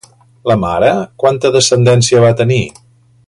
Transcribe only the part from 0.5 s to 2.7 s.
La mare, quanta descendència va tenir?